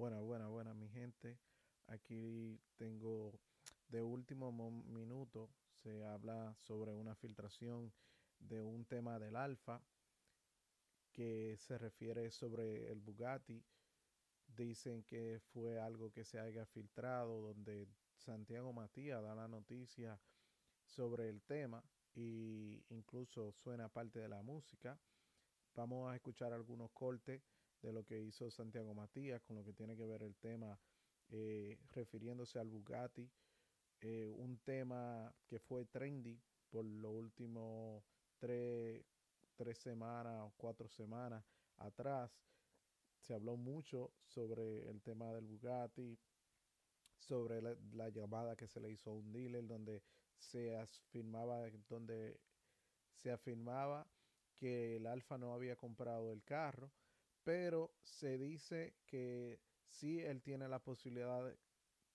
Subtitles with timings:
[0.00, 1.38] Buena, buena, buena, mi gente.
[1.88, 3.38] Aquí tengo
[3.90, 7.92] de último minuto, se habla sobre una filtración
[8.38, 9.82] de un tema del alfa
[11.12, 13.62] que se refiere sobre el Bugatti.
[14.46, 17.86] Dicen que fue algo que se haya filtrado, donde
[18.16, 20.18] Santiago Matías da la noticia
[20.82, 24.98] sobre el tema e incluso suena parte de la música.
[25.74, 27.42] Vamos a escuchar algunos cortes
[27.82, 30.78] de lo que hizo Santiago Matías con lo que tiene que ver el tema
[31.28, 33.30] eh, refiriéndose al Bugatti.
[34.00, 38.02] Eh, un tema que fue trendy por los últimos
[38.38, 39.04] tres,
[39.56, 41.44] tres semanas o cuatro semanas
[41.76, 42.30] atrás.
[43.18, 46.18] Se habló mucho sobre el tema del Bugatti,
[47.18, 50.02] sobre la, llamada que se le hizo a un dealer donde
[50.38, 52.40] se afirmaba, donde
[53.12, 54.06] se afirmaba
[54.56, 56.90] que el Alfa no había comprado el carro,
[57.50, 59.58] pero se dice que
[59.88, 61.52] sí él tiene la posibilidad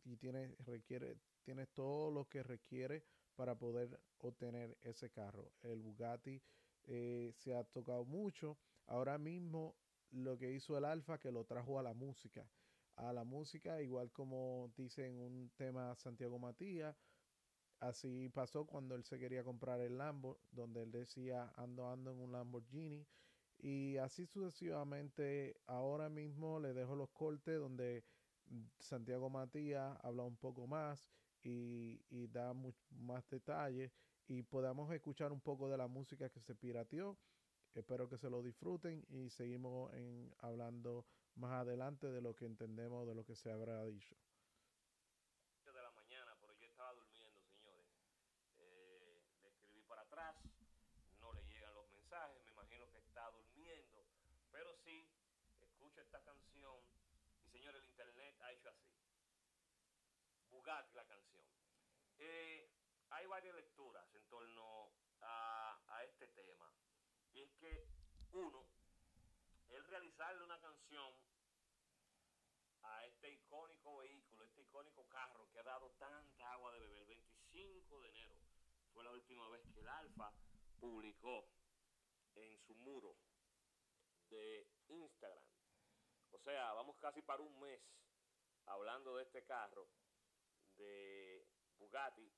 [0.06, 3.04] y tiene requiere tiene todo lo que requiere
[3.36, 5.52] para poder obtener ese carro.
[5.62, 6.42] El Bugatti
[6.86, 8.58] eh, se ha tocado mucho.
[8.88, 9.76] Ahora mismo
[10.12, 12.50] lo que hizo el Alfa que lo trajo a la música.
[12.96, 16.96] A la música, igual como dice en un tema Santiago Matías,
[17.82, 22.22] así pasó cuando él se quería comprar el Lambo, donde él decía ando ando en
[22.22, 23.06] un Lamborghini.
[23.58, 28.04] Y así sucesivamente, ahora mismo le dejo los cortes donde
[28.80, 31.10] Santiago Matías habla un poco más
[31.44, 32.54] y, da
[32.90, 33.92] más detalles
[34.28, 37.18] y podamos escuchar un poco de la música que se pirateó.
[37.74, 43.06] Espero que se lo disfruten y seguimos en, hablando más adelante de lo que entendemos
[43.06, 44.16] de lo que se habrá dicho.
[45.66, 47.86] De la mañana, pero yo estaba durmiendo, señores.
[48.58, 50.36] Eh, le escribí para atrás,
[51.20, 54.06] no le llegan los mensajes, me imagino que está durmiendo,
[54.52, 55.10] pero sí,
[55.60, 56.80] escucho esta canción
[57.44, 58.96] y señores, el internet ha hecho así.
[60.66, 61.46] La canción.
[62.18, 62.68] Eh,
[63.12, 64.90] hay varias lecturas en torno
[65.22, 66.74] a, este tema.
[67.34, 67.88] Y es que,
[68.32, 68.66] uno,
[69.70, 71.14] el realizarle una canción
[72.82, 77.08] a este icónico vehículo, este icónico carro que ha dado tanta agua de beber, el
[77.10, 78.36] 25 de enero
[78.92, 80.34] fue la última vez que el Alfa
[80.80, 81.48] publicó
[82.34, 83.16] en su muro
[84.30, 85.46] de Instagram.
[86.32, 87.82] O sea, vamos casi para un mes
[88.66, 89.88] hablando de este carro
[90.78, 91.48] de
[91.78, 92.32] Bugatti.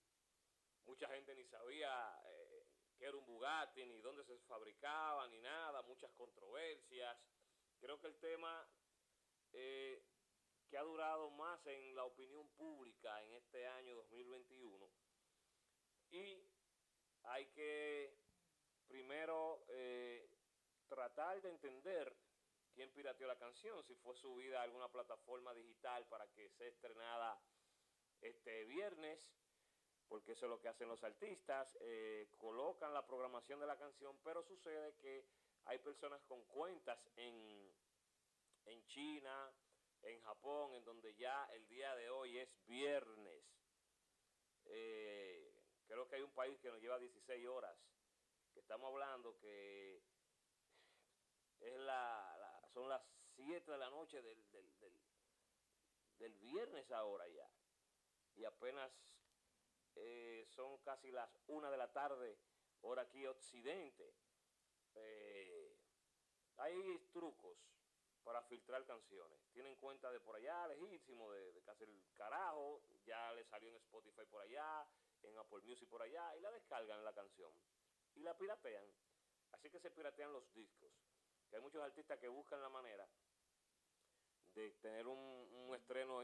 [0.86, 2.66] Mucha gente ni sabía eh,
[2.98, 7.18] qué era un Bugatti, ni dónde se fabricaba, ni nada, muchas controversias.
[7.80, 8.68] Creo que el tema
[9.53, 10.03] eh,
[10.70, 14.90] que ha durado más en la opinión pública en este año 2021
[16.09, 16.42] y
[17.24, 18.18] hay que
[18.88, 20.30] primero eh,
[20.88, 22.16] tratar de entender
[22.74, 27.40] quién pirateó la canción, si fue subida a alguna plataforma digital para que sea estrenada
[28.22, 29.19] este viernes,
[30.07, 34.17] porque eso es lo que hacen los artistas, eh, colocan la programación de la canción,
[34.23, 35.25] pero sucede que
[35.66, 37.73] hay personas con cuentas en,
[38.66, 39.53] en China,
[40.03, 43.44] en Japón, en donde ya el día de hoy es viernes.
[44.66, 45.53] Eh,
[45.85, 47.77] creo que hay un país que nos lleva 16 horas,
[48.53, 50.01] que estamos hablando que
[51.59, 53.01] es la, son las
[53.35, 55.01] 7 de la noche del, del, del,
[56.17, 57.50] del viernes ahora ya
[58.38, 58.92] y apenas
[59.96, 62.38] eh, son casi las una de la tarde,
[62.81, 64.14] hora aquí occidente.
[64.96, 65.78] Eh,
[66.58, 67.58] hay trucos
[68.24, 69.40] para filtrar canciones.
[69.52, 73.75] Tienen cuenta de por allá, legítimo, de, de casi el carajo, ya le salió en
[73.75, 74.88] Spotify por allá,
[75.24, 77.52] en Apple Music por allá, y la descargan la canción.
[78.16, 78.86] Y la piratean.
[79.52, 80.92] Así que se piratean los discos.
[81.50, 83.08] Que hay muchos artistas que buscan la manera
[84.57, 85.38] de tener un,
[85.75, 86.23] estreno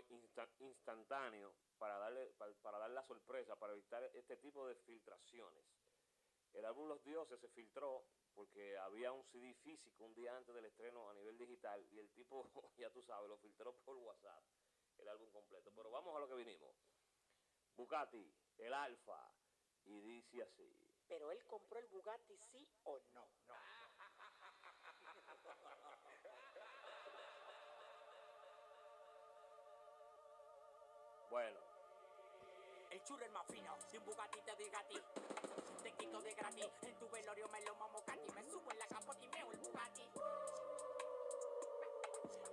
[0.59, 2.33] instantáneo para darle
[2.63, 5.63] para, dar la sorpresa, para evitar este tipo de filtraciones.
[6.53, 10.65] El álbum Los Dioses se filtró porque había un CD físico un día antes del
[10.65, 14.43] estreno a nivel digital y el tipo, ya tú sabes, lo filtró por WhatsApp,
[14.97, 15.71] el álbum completo.
[15.75, 16.75] Pero vamos a lo que vinimos.
[17.75, 19.31] Bugatti, el Alfa,
[19.85, 20.89] y dice así.
[21.07, 23.29] Pero él compró el Bugatti sí o no.
[23.47, 23.72] No.
[31.33, 31.59] Bueno,
[32.91, 35.01] el churro es más fino, si un Bugatti te diga a ti.
[35.81, 38.31] Te quito de gratis, en tu velorio me lo mamo cati.
[38.35, 40.03] Me subo en la capota y meo el Bugatti.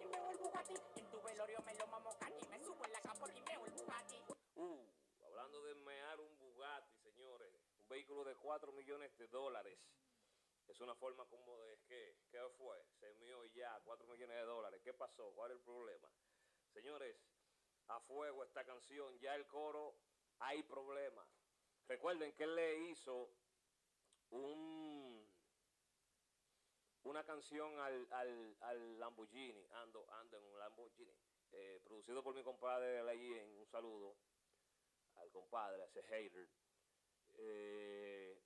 [0.01, 2.49] Y meo el Bugatti, en tu velorio me lo mamo cati.
[2.49, 4.23] Me subo en la capota y meo el Bugatti.
[4.55, 4.87] Uh,
[5.27, 7.55] hablando de mear un Bugatti, señores.
[7.81, 9.79] Un vehículo de 4 millones de dólares.
[10.69, 12.17] Es una forma como de, ¿qué?
[12.31, 12.83] ¿Qué fue?
[12.99, 14.81] Se meó ya, 4 millones de dólares.
[14.83, 15.35] ¿Qué pasó?
[15.35, 16.11] ¿Cuál es el problema?
[16.73, 17.21] Señores,
[17.91, 19.95] a fuego esta canción, ya el coro
[20.39, 21.27] hay problema.
[21.89, 23.31] Recuerden que él le hizo
[24.31, 25.27] un,
[27.03, 31.17] una canción al, al, al Lamborghini, ando, ando en un Lamborghini,
[31.53, 34.17] eh, producido por mi compadre allí en un saludo
[35.17, 36.49] al compadre, a ese hater.
[37.39, 38.41] Eh,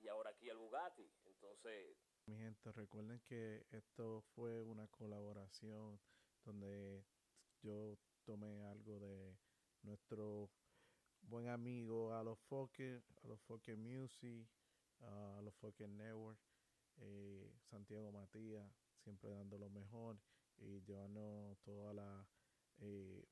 [0.00, 1.10] y ahora aquí al Bugatti.
[1.24, 1.96] Entonces,
[2.26, 5.98] Mi gente, recuerden que esto fue una colaboración
[6.44, 7.04] donde
[7.62, 7.96] yo
[8.26, 9.38] tomé algo de
[9.82, 10.50] nuestro
[11.22, 14.48] buen amigo a los Fokker, a los Fokker Music,
[15.00, 16.38] a los Fokker Network,
[16.98, 18.68] eh, Santiago Matías,
[18.98, 20.18] siempre dando lo mejor
[20.58, 22.26] y llevando todas la,
[22.78, 23.24] eh,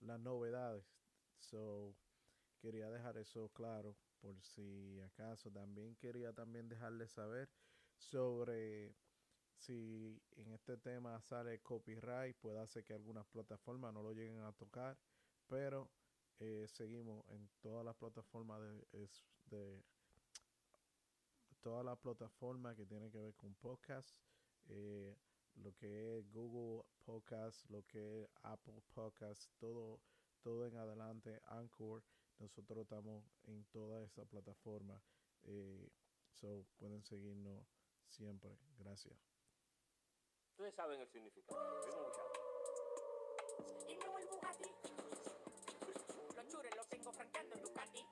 [0.00, 0.84] las novedades.
[1.38, 1.96] So,
[2.58, 5.50] quería dejar eso claro por si acaso.
[5.50, 7.48] También quería también dejarles saber
[7.96, 8.94] sobre
[9.60, 14.52] si en este tema sale copyright, puede hacer que algunas plataformas no lo lleguen a
[14.52, 14.96] tocar,
[15.46, 15.90] pero
[16.38, 19.08] eh, seguimos en todas las plataformas de,
[19.50, 19.84] de
[21.60, 24.16] todas las plataformas que tienen que ver con podcast,
[24.68, 25.14] eh,
[25.56, 30.00] lo que es Google Podcast, lo que es Apple Podcast, todo,
[30.42, 32.02] todo en adelante, Anchor,
[32.38, 35.02] nosotros estamos en toda esa plataforma,
[35.42, 35.90] eh,
[36.32, 37.66] so pueden seguirnos
[38.08, 39.29] siempre, gracias.
[40.60, 41.58] Ustedes saben el significado.
[43.88, 44.70] Y Bugatti.
[46.36, 48.06] Los chures los tengo franqueando en Ducati.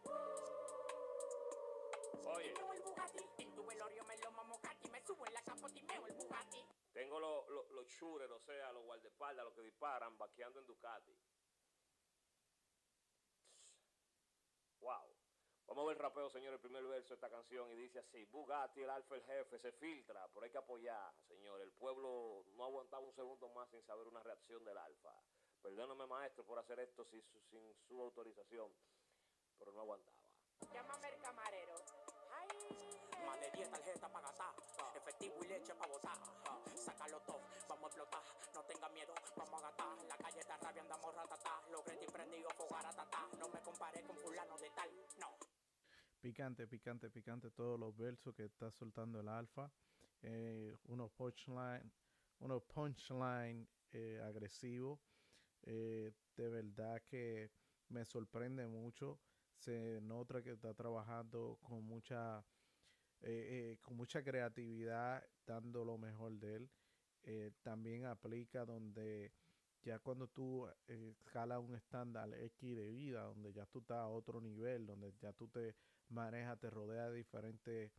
[2.25, 3.25] Oye, Y me vuelvo Bugatti.
[3.37, 4.89] En tu velorio me lo mamo Cati.
[4.91, 6.65] Me subo en la capota y meo el Bugatti.
[6.95, 11.15] tengo los los shooters, o sea, los guardaespaldas, los que disparan, vaqueando en Ducati.
[14.81, 15.08] Wow.
[15.69, 18.25] Vamos a ver el rapeo, señor, el primer verso de esta canción y dice así,
[18.25, 21.61] Bugatti, el alfa, el jefe, se filtra, pero hay que apoyar, señor.
[21.61, 25.13] El pueblo no aguantaba un segundo más sin saber una reacción del alfa.
[25.63, 28.73] Perdóname, maestro, por hacer esto sin su, sin su autorización,
[29.59, 30.17] pero no aguantaba.
[30.73, 31.75] Llámame el camarero.
[32.33, 33.27] Ay.
[33.27, 34.55] Más de 10 tarjetas para gastar.
[34.97, 36.17] Efectivo y leche para botar.
[36.77, 38.23] Sácalo todo, vamos a explotar.
[38.55, 40.05] No tenga miedo, vamos a gastar.
[40.05, 41.63] La calle está rabia, andamos ratatá.
[41.71, 43.29] Los gretis prendidos, fogaratata.
[43.39, 44.91] No me compare con fulano de tal.
[45.19, 45.48] No.
[46.21, 49.71] Picante, picante, picante todos los versos que está soltando el alfa.
[50.21, 51.93] Eh, unos punchline,
[52.41, 54.99] unos punchline eh, agresivos.
[55.63, 57.53] Eh, de verdad que
[57.91, 59.21] me sorprende mucho.
[59.55, 62.45] Se nota que está trabajando con mucha,
[63.21, 66.71] eh, con mucha creatividad, dando lo mejor de él.
[67.63, 69.33] También aplica donde
[69.83, 74.41] ya cuando tú escalas un estándar X de vida, donde ya tú estás a otro
[74.41, 75.75] nivel, donde ya tú te
[76.11, 77.93] manejas, te rodeas de diferentes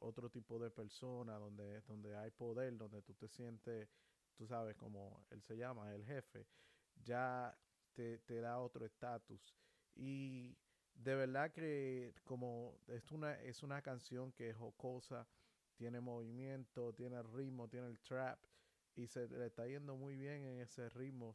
[0.00, 3.88] otro tipo de personas, donde, donde hay poder, donde tú te sientes,
[4.36, 6.46] tú sabes, como él se llama, el jefe,
[7.04, 7.56] ya
[7.92, 9.54] te, te da otro estatus.
[9.94, 10.56] Y
[10.94, 15.26] de verdad que como es una, es una canción que es jocosa,
[15.76, 18.38] tiene movimiento, tiene ritmo, tiene el trap
[18.96, 21.34] y se le está yendo muy bien en ese ritmo.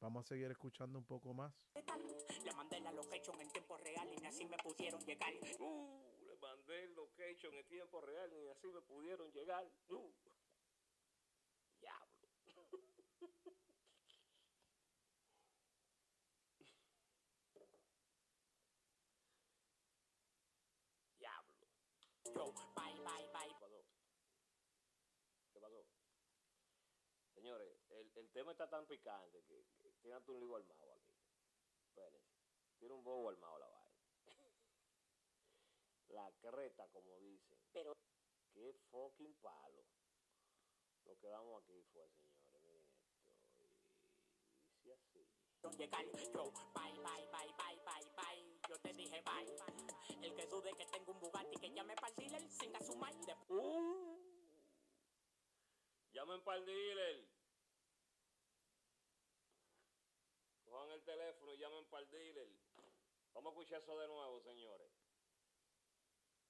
[0.00, 1.52] Vamos a seguir escuchando un poco más.
[1.74, 5.32] Le mandé la location en tiempo real y ni así me pudieron llegar.
[5.58, 9.70] Uh, le mandé el location en tiempo real y así me pudieron llegar.
[9.88, 10.12] Uh.
[11.80, 12.28] Diablo.
[21.18, 21.66] Diablo.
[22.34, 23.48] Yo, bye, bye, bye.
[23.48, 23.84] ¿Qué pasó?
[25.52, 25.86] ¿Qué pasó?
[27.34, 31.14] Señores, el, el tema está tan picante que, que tiene un lío armado aquí.
[31.88, 32.40] Espérense.
[32.78, 34.00] Tiene un bobo armado la vaina.
[36.08, 37.58] la creta, como dicen.
[37.72, 37.94] Pero
[38.52, 39.84] Qué fucking palo.
[41.04, 42.44] Lo que damos aquí fue, señores.
[42.52, 43.98] Miren esto.
[44.84, 45.26] Y dice así.
[45.78, 46.04] llegar.
[46.32, 48.60] Yo, bye, bye, bye, bye, bye, bye.
[48.68, 50.26] Yo te dije bye.
[50.26, 53.24] El que dude que tengo un Bugatti que llame para el dealer, singa su mind.
[53.26, 54.18] De Uh.
[56.12, 57.39] Llamen para el dealer.
[61.00, 62.48] El teléfono y llamen para el dealer.
[63.32, 64.90] Vamos a escuchar eso de nuevo, señores.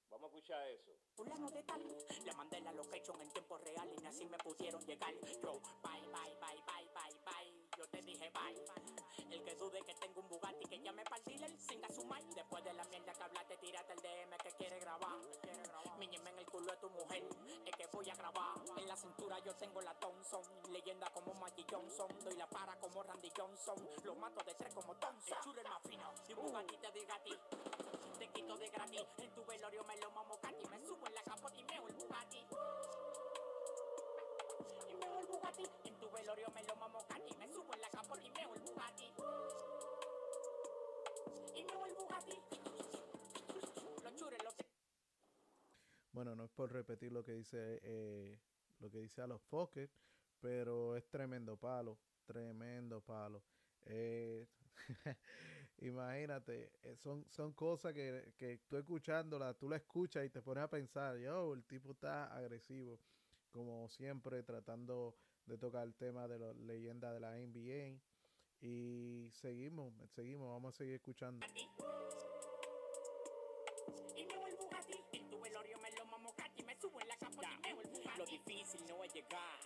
[0.09, 0.91] Vamos a escuchar eso.
[1.15, 1.81] fulano de tal.
[2.25, 5.13] Le mandé la location en tiempo real y así me pudieron llegar.
[5.41, 7.69] Yo, bye, bye, bye, bye, bye, bye.
[7.77, 9.31] Yo te dije bye.
[9.31, 12.35] El que dude que tengo un Bugatti que llame para el dealer, singa su mind.
[12.35, 15.17] Después de la mierda que hablaste, tírate el DM que quiere grabar.
[15.97, 17.23] Miñeme en el culo de tu mujer,
[18.01, 18.55] voy a grabar.
[18.77, 20.41] En la cintura yo tengo la Thompson.
[20.71, 22.07] Leyenda como Maggie Johnson.
[22.23, 23.75] Doy la para como Randy Johnson.
[24.03, 25.37] Lo mato de tres como Thompson.
[25.51, 26.11] El el más fino.
[26.25, 27.37] Si Bugatti te diga a ti.
[28.17, 29.05] Te quito de gratis.
[29.17, 30.67] En tu velorio me lo mamo Katy.
[30.69, 32.45] Me subo en la capota y meo el Bugatti.
[34.89, 35.63] Y meo el Bugatti.
[35.83, 37.35] En tu velorio me lo mamo Katy.
[37.37, 39.13] Me subo en la capota y meo el Bugatti.
[41.53, 42.41] Y meo el Bugatti.
[46.23, 48.37] Bueno, no es por repetir lo que dice, eh,
[48.79, 49.89] lo que dice a los Fokker,
[50.39, 51.97] pero es tremendo palo,
[52.27, 53.41] tremendo palo.
[53.87, 54.45] Eh,
[55.79, 60.63] imagínate, eh, son, son cosas que, que tú escuchándola, tú la escuchas y te pones
[60.63, 62.99] a pensar, yo, el tipo está agresivo,
[63.49, 65.15] como siempre, tratando
[65.47, 67.99] de tocar el tema de la leyenda de la NBA.
[68.61, 71.43] Y seguimos, seguimos, vamos a seguir escuchando.
[76.89, 79.59] En la capa y me vuelvo a Lo difícil no es llegar.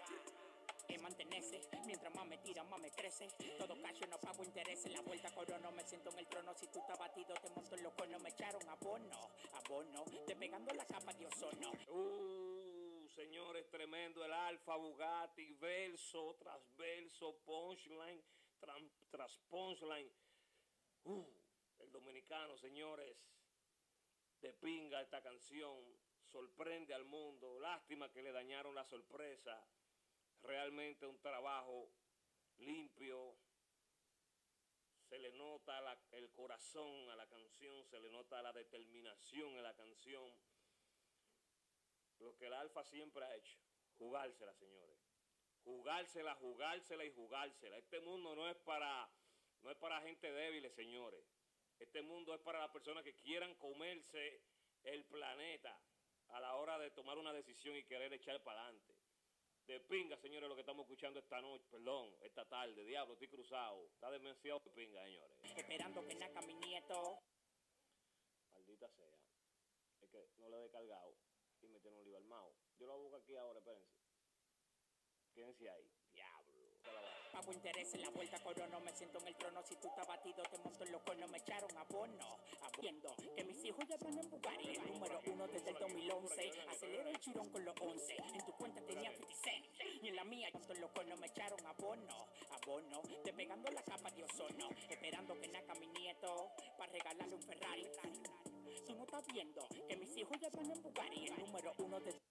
[0.87, 3.27] Es mantenerse, mientras más me tira, más me crece.
[3.57, 4.91] Todo cacho, no pago intereses.
[4.91, 6.53] La vuelta corono, me siento en el trono.
[6.53, 8.21] Si tú estás batido, te monto en los conos.
[8.21, 9.19] Me echaron abono,
[9.53, 10.05] abono.
[10.27, 11.71] Despegando la capa de ozono.
[11.89, 18.23] Uh, señores, tremendo el Alfa Bugatti, verso tras verso, punchline
[19.09, 20.11] tras punchline.
[21.05, 21.25] Uh,
[21.79, 23.17] el dominicano, señores,
[24.41, 25.83] de pinga esta canción,
[26.35, 27.59] sorprende al mundo.
[27.61, 29.65] Lástima que le dañaron la sorpresa.
[30.43, 31.89] Realmente un trabajo
[32.57, 33.37] limpio.
[35.07, 39.73] Se le nota el corazón a la canción, se le nota la determinación en la
[39.75, 40.29] canción
[42.19, 43.57] lo que el Alfa siempre ha hecho,
[43.97, 44.97] jugársela, señores.
[45.63, 47.77] Jugársela, jugársela y jugársela.
[47.77, 49.09] Este mundo no es para
[49.61, 51.25] no es para gente débil, señores.
[51.79, 54.41] Este mundo es para las personas que quieran comerse
[54.83, 55.77] el planeta
[56.29, 58.95] a la hora de tomar una decisión y querer echar para adelante.
[59.67, 63.87] De pinga, señores, lo que estamos escuchando esta noche, perdón, esta tarde, diablo, estoy cruzado.
[63.93, 65.37] Está demasiado de pinga, señores.
[65.55, 67.19] Esperando que nazca mi nieto.
[68.53, 69.17] Maldita sea.
[70.01, 71.15] Es que no le he descargado
[71.61, 72.53] y me tiene un lío armado.
[72.77, 73.95] Yo lo busco aquí ahora, espérense.
[75.33, 75.91] Quédense ahí.
[76.13, 76.53] Diablo.
[77.31, 79.63] Pago interés en la vuelta corono, me siento en el trono.
[79.63, 81.29] Si tú estás batido, te monto en los conos.
[81.29, 82.37] Me echaron abono.
[82.79, 84.69] Viendo que mis hijos ya van en Bugatti.
[84.69, 85.54] El número uno desde
[86.31, 86.69] el 2011.
[86.69, 88.15] Acelero el chirón con los 11.
[88.33, 89.65] En tu cuenta tenía 50 cent.
[90.01, 91.59] Y en la mía, yo estoy loco, no me echaron.
[93.23, 94.25] Despegando la capa de.
[94.89, 96.51] Esperando que nazca mi nieto.
[96.77, 97.83] Para regalarle un Ferrari.
[98.87, 101.25] No viendo que mis hijos ya van en Bugatti.
[101.25, 102.21] El número uno desde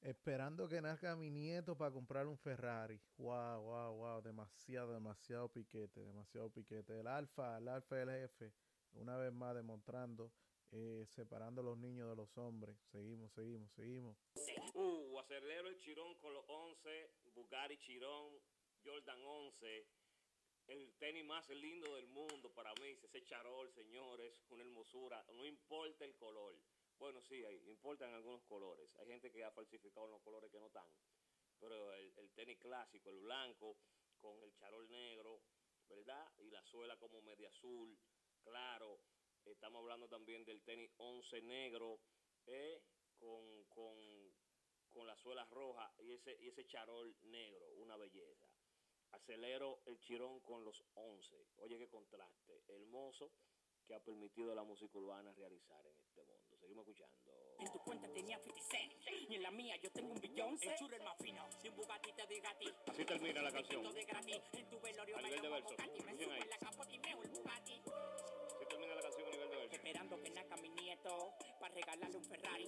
[0.00, 3.00] Esperando que nazca mi nieto para comprar un Ferrari.
[3.18, 4.22] Wow, wow, wow.
[4.22, 7.00] Demasiado, demasiado piquete, demasiado piquete.
[7.00, 8.52] El Alfa, el Alfa jefe,
[8.94, 10.32] una vez más demostrando,
[10.72, 12.76] eh, separando los niños de los hombres.
[12.90, 14.16] Seguimos, seguimos, seguimos.
[14.74, 17.10] Uh, acelero el chirón con los 11.
[17.34, 18.40] Bugatti Chirón.
[18.84, 19.86] Jordan 11.
[20.68, 22.98] El tenis más lindo del mundo para mí.
[23.02, 24.34] Ese charol, señores.
[24.50, 25.24] Una hermosura.
[25.32, 26.58] No importa el color.
[26.98, 28.94] Bueno, sí, hay, importan algunos colores.
[28.98, 30.86] Hay gente que ha falsificado los colores que no están.
[31.60, 33.76] Pero el tenis clásico, el blanco,
[34.20, 35.42] con el charol negro,
[35.88, 36.30] ¿verdad?
[36.38, 37.98] Y la suela como media azul,
[38.42, 39.00] claro.
[39.50, 42.00] Estamos hablando también del tenis 11 negro,
[42.46, 42.82] eh,
[43.18, 43.96] con, con,
[44.90, 48.46] con la suela roja y ese, y ese charol negro, una belleza.
[49.12, 51.46] Acelero el chirón con los 11.
[51.58, 52.62] Oye, qué contraste.
[52.68, 53.32] Hermoso
[53.86, 56.56] que ha permitido a la música urbana realizar en este mundo.
[56.60, 57.16] Seguimos escuchando.
[57.58, 58.92] En tu cuenta tenía 50 cent.
[59.30, 60.58] Y en la mía yo tengo un billón.
[60.60, 61.48] El churro es más fino.
[61.62, 62.74] De un Bugatti te doy gratis.
[62.86, 63.82] Así termina la canción.
[63.94, 64.40] De gratis.
[64.52, 65.68] En tu velorio A me nivel de verso.
[65.70, 66.02] Bugatti.
[66.04, 66.42] Me Bien subo ahí.
[66.42, 67.82] en la capota y meo el Bugatti.
[69.88, 71.32] Esperando que nazca mi nieto.
[71.58, 72.66] Para regalarle un Ferrari.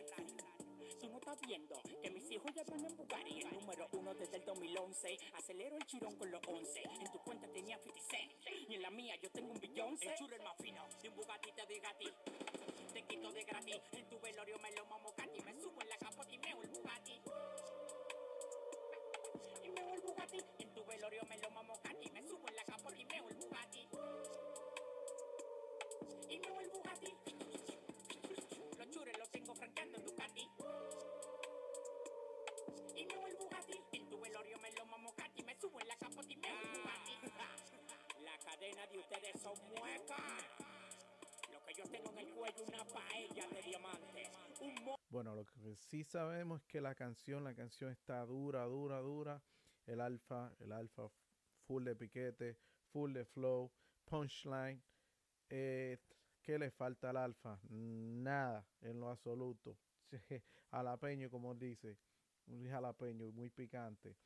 [0.98, 3.40] Tú no estás viendo que mis hijos ya van en Bugatti.
[3.40, 5.18] El número uno desde el 2011.
[5.34, 6.80] Acelero el chirón con los 11.
[6.80, 8.32] En tu cuenta tenía 50 cent.
[8.70, 9.98] Y en la mía yo tengo un billón.
[10.00, 10.88] El churro es más fino.
[11.02, 12.12] De un Bugatti te doy gratis.
[12.94, 13.80] Te quito de gratis.
[13.92, 15.42] En tu velorio me lo mamo cati.
[15.42, 17.20] Me subo en la capota y meo el Bugatti.
[19.62, 20.38] Y meo el Bugatti.
[20.58, 22.10] En tu velorio me lo mamo cati.
[22.12, 23.88] Me subo en la capota y meo el Bugatti.
[26.28, 27.14] Y meo el Bugatti.
[28.78, 30.48] Los chures los tengo franqueando en Ducati.
[32.96, 33.80] Y meo el Bugatti.
[33.92, 35.42] En tu velorio me lo mamo cati.
[35.42, 37.14] Me subo en la capota y meo el Bugatti.
[38.24, 40.20] La cadena de ustedes son muecas.
[41.52, 44.28] Lo que yo tengo en el cuello una paella de diamantes.
[44.60, 44.74] Un
[45.08, 49.42] Bueno, lo que sí sabemos es que la canción, la canción está dura, dura, dura.
[49.86, 51.08] El alfa, el alfa
[51.66, 52.58] full de piquete,
[52.92, 53.72] full de flow,
[54.04, 54.82] punchline.
[55.50, 55.98] Eh,
[56.42, 57.60] ¿Qué le falta al alfa?
[57.68, 59.76] Nada, en lo absoluto.
[60.70, 61.98] Jalapeño, como dice.
[62.46, 64.16] Un jalapeño muy picante.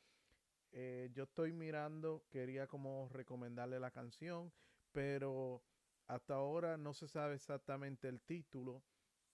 [0.71, 4.51] Eh, yo estoy mirando, quería como recomendarle la canción,
[4.91, 5.63] pero
[6.07, 8.83] hasta ahora no se sabe exactamente el título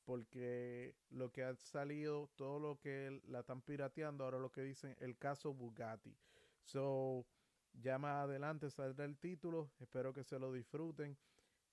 [0.04, 4.96] porque lo que ha salido, todo lo que la están pirateando, ahora lo que dicen
[5.00, 6.18] el caso Bugatti.
[6.64, 7.26] So,
[7.74, 11.18] ya más adelante saldrá el título, espero que se lo disfruten.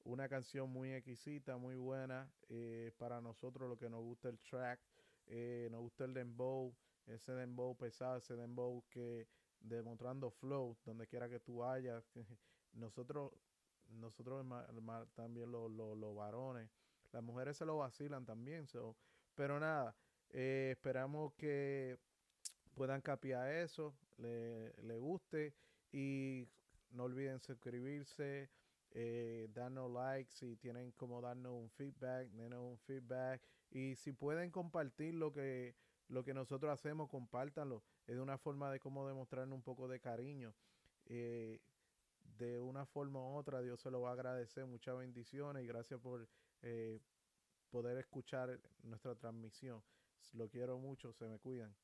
[0.05, 4.81] Una canción muy exquisita, muy buena eh, para nosotros, lo que nos gusta el track,
[5.27, 6.75] eh, nos gusta el dembow,
[7.07, 9.29] ese dembow pesado, ese dembow que
[9.61, 12.05] demostrando flow, donde quiera que tú vayas.
[12.73, 13.33] nosotros,
[13.89, 14.47] nosotros
[15.15, 16.71] también los, los, varones,
[17.13, 18.67] las mujeres se lo vacilan también,
[19.35, 19.95] pero nada,
[20.31, 21.99] eh, esperamos que
[22.75, 25.55] puedan capiar eso, le, le guste
[25.93, 26.47] y
[26.91, 28.51] no olviden suscribirse,
[28.93, 33.43] eh, darnos likes, si tienen como darnos un feedback, denos un feedback.
[33.71, 35.75] Y si pueden compartir lo que,
[36.09, 37.83] lo que nosotros hacemos, compártanlo.
[38.07, 40.55] Es una forma de cómo demostrarnos un poco de cariño.
[41.07, 41.61] Eh,
[42.39, 44.65] de una forma u otra, Dios se lo va a agradecer.
[44.67, 46.29] Muchas bendiciones y gracias por
[46.63, 47.01] eh,
[47.71, 49.83] poder escuchar nuestra transmisión.
[50.33, 51.75] Lo quiero mucho, se me cuidan.